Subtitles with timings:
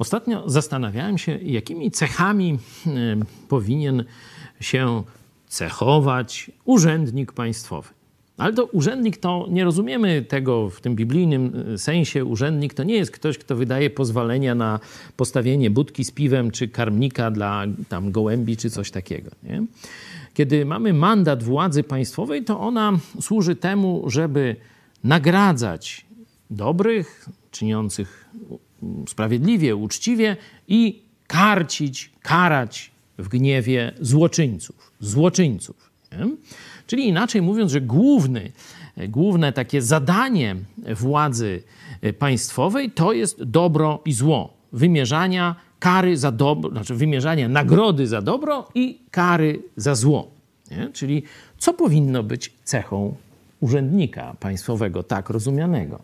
[0.00, 2.90] Ostatnio zastanawiałem się, jakimi cechami e,
[3.48, 4.04] powinien
[4.60, 5.02] się
[5.46, 7.88] cechować urzędnik państwowy.
[8.36, 12.24] Ale to urzędnik to nie rozumiemy tego w tym biblijnym e, sensie.
[12.24, 14.80] Urzędnik to nie jest ktoś, kto wydaje pozwolenia na
[15.16, 19.30] postawienie budki z piwem czy karmnika dla tam gołębi czy coś takiego.
[19.42, 19.62] Nie?
[20.34, 24.56] Kiedy mamy mandat władzy państwowej, to ona służy temu, żeby
[25.04, 26.06] nagradzać
[26.50, 28.30] dobrych, czyniących
[29.08, 30.36] sprawiedliwie, uczciwie
[30.68, 34.92] i karcić, karać w gniewie złoczyńców.
[35.00, 35.90] Złoczyńców.
[36.12, 36.30] Nie?
[36.86, 38.52] Czyli inaczej mówiąc, że główny,
[39.08, 40.56] główne takie zadanie
[40.94, 41.62] władzy
[42.18, 44.52] państwowej to jest dobro i zło.
[44.72, 50.30] Wymierzania kary za dobro, znaczy wymierzania nagrody za dobro i kary za zło.
[50.70, 50.90] Nie?
[50.92, 51.22] Czyli
[51.58, 53.14] co powinno być cechą
[53.60, 56.00] urzędnika państwowego, tak rozumianego?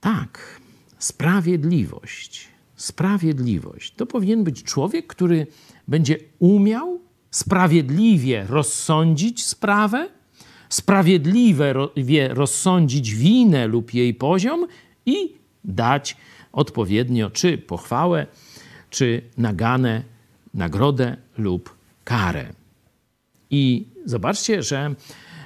[0.00, 0.60] Tak,
[0.98, 2.48] sprawiedliwość.
[2.76, 3.94] Sprawiedliwość.
[3.94, 5.46] To powinien być człowiek, który
[5.88, 10.08] będzie umiał sprawiedliwie rozsądzić sprawę,
[10.68, 14.66] sprawiedliwie rozsądzić winę lub jej poziom
[15.06, 16.16] i dać
[16.52, 18.26] odpowiednio czy pochwałę,
[18.90, 20.02] czy naganę,
[20.54, 21.74] nagrodę lub
[22.04, 22.52] karę.
[23.50, 24.94] I zobaczcie, że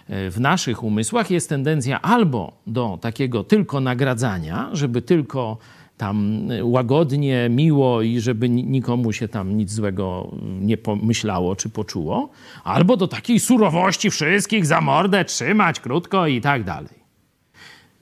[0.09, 5.59] w naszych umysłach jest tendencja albo do takiego tylko nagradzania, żeby tylko
[5.97, 12.29] tam łagodnie, miło i żeby nikomu się tam nic złego nie pomyślało czy poczuło,
[12.65, 17.05] albo do takiej surowości wszystkich za mordę trzymać krótko i tak dalej.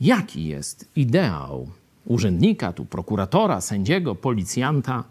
[0.01, 1.67] Jaki jest ideał
[2.05, 5.05] urzędnika, tu prokuratora, sędziego, policjanta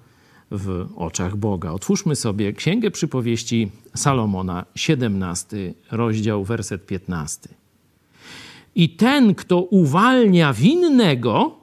[0.52, 1.72] w oczach Boga.
[1.72, 7.50] Otwórzmy sobie Księgę Przypowieści Salomona, 17 rozdział, werset 15.
[8.76, 11.56] I ten, kto uwalnia winnego,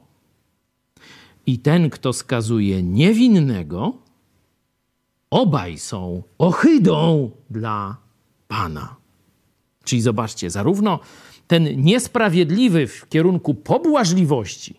[1.46, 3.94] i ten, kto skazuje niewinnego,
[5.30, 7.96] obaj są ohydą dla
[8.48, 8.96] Pana.
[9.84, 11.00] Czyli zobaczcie, zarówno
[11.46, 14.74] ten niesprawiedliwy w kierunku pobłażliwości,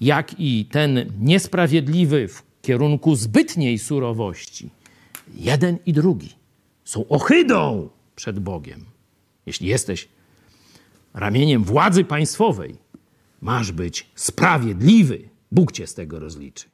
[0.00, 4.70] jak i ten niesprawiedliwy w kierunku zbytniej surowości,
[5.34, 6.28] jeden i drugi
[6.84, 8.84] są ohydą przed Bogiem.
[9.46, 10.08] Jeśli jesteś
[11.14, 12.76] ramieniem władzy państwowej,
[13.40, 15.28] masz być sprawiedliwy.
[15.52, 16.68] Bóg cię z tego rozliczy.